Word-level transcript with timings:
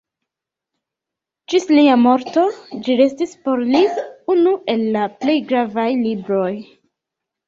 Ĝis 1.51 1.67
lia 1.79 1.97
morto 2.05 2.45
ĝi 2.87 2.95
restis 3.01 3.35
por 3.47 3.61
li 3.75 3.81
unu 4.37 4.53
el 4.75 4.81
la 4.97 5.05
plej 5.21 5.37
gravaj 5.53 5.87
libroj. 6.07 6.49